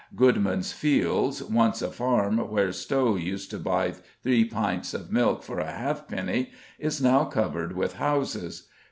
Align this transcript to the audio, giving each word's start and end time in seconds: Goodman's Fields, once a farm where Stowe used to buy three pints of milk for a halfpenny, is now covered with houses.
Goodman's 0.15 0.73
Fields, 0.73 1.43
once 1.43 1.79
a 1.83 1.91
farm 1.91 2.39
where 2.49 2.71
Stowe 2.71 3.17
used 3.17 3.51
to 3.51 3.59
buy 3.59 3.93
three 4.23 4.43
pints 4.45 4.95
of 4.95 5.11
milk 5.11 5.43
for 5.43 5.59
a 5.59 5.71
halfpenny, 5.71 6.49
is 6.79 7.03
now 7.03 7.23
covered 7.25 7.73
with 7.75 7.93
houses. 7.97 8.67